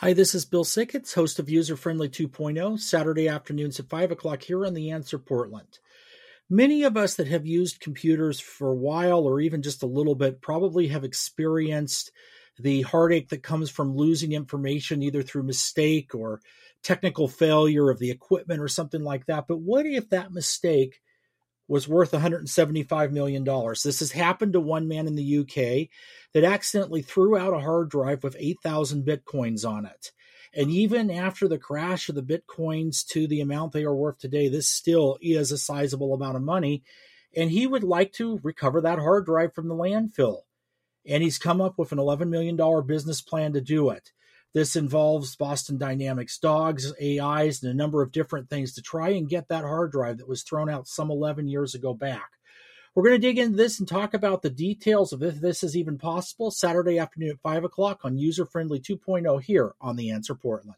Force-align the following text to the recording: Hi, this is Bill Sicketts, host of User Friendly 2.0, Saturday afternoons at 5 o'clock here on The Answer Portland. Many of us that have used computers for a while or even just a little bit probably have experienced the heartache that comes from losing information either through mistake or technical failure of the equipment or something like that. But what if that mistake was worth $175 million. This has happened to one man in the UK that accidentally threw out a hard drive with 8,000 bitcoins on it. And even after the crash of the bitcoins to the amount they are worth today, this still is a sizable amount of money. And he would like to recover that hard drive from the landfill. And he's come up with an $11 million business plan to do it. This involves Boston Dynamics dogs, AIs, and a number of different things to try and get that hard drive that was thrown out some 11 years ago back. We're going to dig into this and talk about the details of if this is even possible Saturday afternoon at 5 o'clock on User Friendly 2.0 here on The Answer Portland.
Hi, 0.00 0.12
this 0.12 0.32
is 0.32 0.44
Bill 0.44 0.62
Sicketts, 0.62 1.14
host 1.14 1.40
of 1.40 1.50
User 1.50 1.76
Friendly 1.76 2.08
2.0, 2.08 2.78
Saturday 2.78 3.26
afternoons 3.26 3.80
at 3.80 3.88
5 3.88 4.12
o'clock 4.12 4.44
here 4.44 4.64
on 4.64 4.72
The 4.72 4.92
Answer 4.92 5.18
Portland. 5.18 5.80
Many 6.48 6.84
of 6.84 6.96
us 6.96 7.16
that 7.16 7.26
have 7.26 7.48
used 7.48 7.80
computers 7.80 8.38
for 8.38 8.70
a 8.70 8.76
while 8.76 9.24
or 9.24 9.40
even 9.40 9.60
just 9.60 9.82
a 9.82 9.86
little 9.86 10.14
bit 10.14 10.40
probably 10.40 10.86
have 10.86 11.02
experienced 11.02 12.12
the 12.60 12.82
heartache 12.82 13.30
that 13.30 13.42
comes 13.42 13.70
from 13.70 13.96
losing 13.96 14.30
information 14.30 15.02
either 15.02 15.20
through 15.20 15.42
mistake 15.42 16.14
or 16.14 16.40
technical 16.84 17.26
failure 17.26 17.90
of 17.90 17.98
the 17.98 18.12
equipment 18.12 18.60
or 18.60 18.68
something 18.68 19.02
like 19.02 19.26
that. 19.26 19.48
But 19.48 19.58
what 19.58 19.84
if 19.84 20.10
that 20.10 20.30
mistake 20.30 21.00
was 21.68 21.86
worth 21.86 22.12
$175 22.12 23.12
million. 23.12 23.44
This 23.44 24.00
has 24.00 24.10
happened 24.12 24.54
to 24.54 24.60
one 24.60 24.88
man 24.88 25.06
in 25.06 25.14
the 25.14 25.38
UK 25.38 25.88
that 26.32 26.44
accidentally 26.44 27.02
threw 27.02 27.36
out 27.36 27.54
a 27.54 27.60
hard 27.60 27.90
drive 27.90 28.24
with 28.24 28.36
8,000 28.38 29.04
bitcoins 29.04 29.68
on 29.68 29.84
it. 29.84 30.12
And 30.54 30.70
even 30.70 31.10
after 31.10 31.46
the 31.46 31.58
crash 31.58 32.08
of 32.08 32.14
the 32.14 32.22
bitcoins 32.22 33.06
to 33.08 33.26
the 33.26 33.42
amount 33.42 33.72
they 33.72 33.84
are 33.84 33.94
worth 33.94 34.18
today, 34.18 34.48
this 34.48 34.66
still 34.66 35.18
is 35.20 35.52
a 35.52 35.58
sizable 35.58 36.14
amount 36.14 36.36
of 36.36 36.42
money. 36.42 36.82
And 37.36 37.50
he 37.50 37.66
would 37.66 37.84
like 37.84 38.12
to 38.14 38.40
recover 38.42 38.80
that 38.80 38.98
hard 38.98 39.26
drive 39.26 39.54
from 39.54 39.68
the 39.68 39.74
landfill. 39.74 40.40
And 41.06 41.22
he's 41.22 41.38
come 41.38 41.60
up 41.60 41.78
with 41.78 41.92
an 41.92 41.98
$11 41.98 42.28
million 42.28 42.56
business 42.86 43.20
plan 43.20 43.52
to 43.52 43.60
do 43.60 43.90
it. 43.90 44.12
This 44.54 44.76
involves 44.76 45.36
Boston 45.36 45.76
Dynamics 45.78 46.38
dogs, 46.38 46.92
AIs, 47.02 47.62
and 47.62 47.70
a 47.70 47.76
number 47.76 48.02
of 48.02 48.12
different 48.12 48.48
things 48.48 48.74
to 48.74 48.82
try 48.82 49.10
and 49.10 49.28
get 49.28 49.48
that 49.48 49.64
hard 49.64 49.92
drive 49.92 50.18
that 50.18 50.28
was 50.28 50.42
thrown 50.42 50.70
out 50.70 50.88
some 50.88 51.10
11 51.10 51.48
years 51.48 51.74
ago 51.74 51.92
back. 51.94 52.30
We're 52.94 53.04
going 53.04 53.20
to 53.20 53.26
dig 53.26 53.38
into 53.38 53.56
this 53.56 53.78
and 53.78 53.86
talk 53.86 54.14
about 54.14 54.42
the 54.42 54.50
details 54.50 55.12
of 55.12 55.22
if 55.22 55.40
this 55.40 55.62
is 55.62 55.76
even 55.76 55.98
possible 55.98 56.50
Saturday 56.50 56.98
afternoon 56.98 57.30
at 57.30 57.40
5 57.42 57.64
o'clock 57.64 58.00
on 58.02 58.18
User 58.18 58.44
Friendly 58.44 58.80
2.0 58.80 59.42
here 59.42 59.74
on 59.80 59.96
The 59.96 60.10
Answer 60.10 60.34
Portland. 60.34 60.66